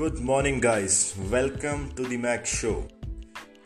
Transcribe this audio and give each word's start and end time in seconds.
Good 0.00 0.18
morning 0.20 0.60
guys 0.60 1.14
welcome 1.18 1.94
to 1.96 2.04
the 2.04 2.08
Mac 2.08 2.46
show 2.46 2.88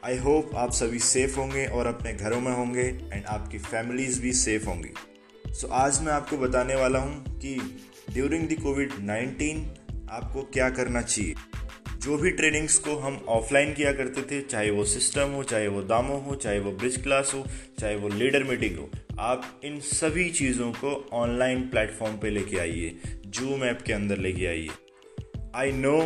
I 0.04 0.16
hope 0.16 0.56
आप 0.56 0.72
सभी 0.72 0.98
safe 0.98 1.36
होंगे 1.36 1.66
और 1.66 1.86
अपने 1.86 2.12
घरों 2.12 2.40
में 2.40 2.52
होंगे 2.52 2.82
एंड 3.12 3.24
आपकी 3.24 3.58
फैमिलीज़ 3.58 4.22
भी 4.22 4.32
सेफ़ 4.32 4.66
होंगी. 4.66 4.88
सो 5.52 5.66
so, 5.66 5.72
आज 5.72 6.02
मैं 6.02 6.12
आपको 6.12 6.36
बताने 6.36 6.74
वाला 6.74 6.98
हूँ 6.98 7.38
कि 7.38 7.80
ड्यूरिंग 8.12 8.48
द 8.48 8.52
कोविड 8.52 8.92
19 8.92 10.10
आपको 10.10 10.42
क्या 10.42 10.70
करना 10.70 11.02
चाहिए. 11.02 11.34
जो 11.98 12.16
भी 12.16 12.30
ट्रेनिंग्स 12.30 12.78
को 12.78 12.96
हम 12.96 13.24
ऑफलाइन 13.28 13.74
किया 13.74 13.92
करते 13.92 14.22
थे 14.22 14.40
चाहे 14.40 14.70
वो 14.70 14.84
सिस्टम 14.84 15.28
हो 15.28 15.42
चाहे 15.42 15.68
वो 15.68 15.82
दामो 15.82 16.16
हो 16.16 16.34
चाहे 16.34 16.58
वो 16.58 16.72
ब्रिज 16.72 17.02
क्लास 17.02 17.32
हो 17.34 17.46
चाहे 17.78 17.96
वो 17.96 18.08
लीडर 18.08 18.44
मीटिंग 18.44 18.78
हो 18.78 18.90
आप 19.18 19.60
इन 19.64 19.80
सभी 19.80 20.30
चीज़ों 20.30 20.72
को 20.72 21.10
ऑनलाइन 21.12 21.60
प्लेटफॉर्म 21.60 22.16
पे 22.16 22.30
लेके 22.30 22.56
आइए. 22.56 22.98
जूम 23.26 23.64
ऐप 23.64 23.82
के 23.82 23.92
अंदर 23.92 24.18
लेके 24.18 24.46
आइए. 24.46 24.68
आई 25.54 25.72
नो 25.72 25.98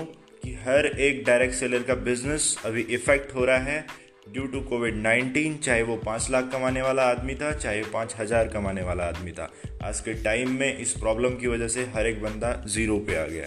कि 0.42 0.52
हर 0.62 0.86
एक 0.86 1.22
डायरेक्ट 1.24 1.54
सेलर 1.54 1.82
का 1.82 1.94
बिज़नेस 2.06 2.56
अभी 2.66 2.80
इफ़ेक्ट 2.90 3.34
हो 3.34 3.44
रहा 3.44 3.58
है 3.58 3.86
ड्यू 4.32 4.46
टू 4.46 4.60
कोविड 4.60 4.96
नाइन्टीन 4.96 5.56
चाहे 5.56 5.82
वो 5.82 5.96
पाँच 5.96 6.26
लाख 6.30 6.50
कमाने 6.52 6.82
वाला 6.82 7.02
आदमी 7.02 7.34
था 7.34 7.52
चाहे 7.52 7.82
पाँच 7.92 8.14
हज़ार 8.18 8.48
कमाने 8.48 8.82
वाला 8.82 9.04
आदमी 9.04 9.32
था। 9.32 9.48
आज 9.84 10.00
के 10.00 10.14
टाइम 10.24 10.50
में 10.50 10.78
इस 10.78 10.92
प्रॉब्लम 10.94 11.36
की 11.36 11.46
वजह 11.46 11.68
से 11.68 11.84
हर 11.94 12.06
एक 12.06 12.20
बंदा 12.22 12.52
ज़ीरो 12.66 12.98
पे 12.98 13.16
आ 13.16 13.24
गया 13.26 13.46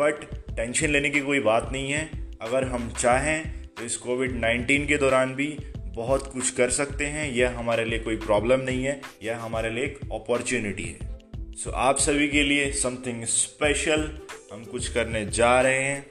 बट 0.00 0.24
टेंशन 0.56 0.90
लेने 0.90 1.10
की 1.10 1.20
कोई 1.20 1.40
बात 1.40 1.68
नहीं 1.72 1.92
है। 1.92 2.04
अगर 2.42 2.64
हम 2.64 2.90
चाहें 2.98 3.42
तो 3.74 3.84
इस 3.84 3.96
कोविड 3.98 4.34
नाइन्टीन 4.40 4.86
के 4.86 4.96
दौरान 4.96 5.34
भी 5.34 5.48
बहुत 5.96 6.26
कुछ 6.32 6.50
कर 6.50 6.70
सकते 6.72 7.06
हैं। 7.08 7.30
यह 7.32 7.58
हमारे 7.58 7.84
लिए 7.84 7.98
कोई 7.98 8.16
प्रॉब्लम 8.18 8.60
नहीं 8.62 8.84
है। 8.84 9.00
यह 9.22 9.38
हमारे 9.38 9.70
लिए 9.70 9.84
एक 9.84 10.00
अपॉर्चुनिटी 10.12 10.82
है। 10.82 11.08
सो 11.52 11.70
so, 11.70 11.76
आप 11.76 11.98
सभी 11.98 12.28
के 12.28 12.42
लिए 12.42 12.70
समथिंग 12.74 13.24
स्पेशल 13.28 14.10
हम 14.50 14.64
कुछ 14.64 14.88
करने 14.88 15.24
जा 15.26 15.60
रहे 15.60 15.82
हैं 15.82 16.06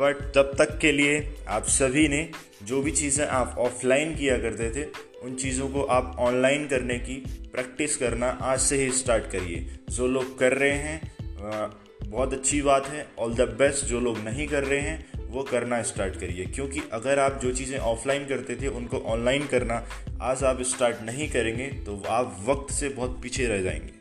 बट 0.00 0.20
तब 0.34 0.52
तक 0.58 0.78
के 0.78 0.92
लिए 0.92 1.18
आप 1.48 1.64
सभी 1.68 2.06
ने 2.08 2.28
जो 2.62 2.80
भी 2.82 2.90
चीज़ें 2.90 3.26
आप 3.26 3.54
ऑफलाइन 3.58 4.14
किया 4.14 4.36
करते 4.38 4.70
थे, 4.70 4.84
उन 5.22 5.34
चीज़ों 5.34 5.68
को 5.68 5.82
आप 5.82 6.16
ऑनलाइन 6.18 6.66
करने 6.68 6.98
की 6.98 7.14
प्रैक्टिस 7.52 7.96
करना 7.96 8.28
आज 8.42 8.60
से 8.60 8.76
ही 8.76 8.90
स्टार्ट 8.92 9.30
करिए। 9.32 9.66
जो 9.90 10.06
लोग 10.06 10.38
कर 10.38 10.52
रहे 10.52 10.72
हैं 10.72 11.00
बहुत 12.04 12.32
अच्छी 12.32 12.62
बात 12.62 12.86
है 12.86 13.06
ऑल 13.18 13.34
द 13.34 13.48
बेस्ट 13.58 13.84
जो 13.84 14.00
लोग 14.00 14.18
नहीं 14.18 14.48
कर 14.48 14.64
रहे 14.64 14.80
हैं, 14.80 15.28
वो 15.28 15.42
करना 15.42 15.82
स्टार्ट 15.82 16.16
करिए। 16.16 16.44
क्योंकि 16.46 16.80
अगर 16.92 17.18
आप 17.18 17.40
जो 17.42 17.52
चीज़ें 17.52 17.78
ऑफलाइन 17.78 18.26
करते 18.26 18.56
थे, 18.56 18.68
उनको 18.68 18.98
ऑनलाइन 19.06 19.46
करना 19.46 19.84
आज 20.22 20.44
आप 20.44 20.62
स्टार्ट 20.64 21.02
नहीं 21.02 21.30
करेंगे 21.30 21.66
तो 21.86 22.02
आप 22.08 22.44
वक्त 22.46 22.74
से 22.74 22.88
बहुत 22.88 23.20
पीछे 23.22 23.46
रह 23.46 23.62
जाएँगे। 23.62 23.97